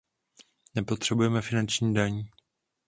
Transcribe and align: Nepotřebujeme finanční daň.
Nepotřebujeme 0.75 1.41
finanční 1.41 1.93
daň. 1.93 2.23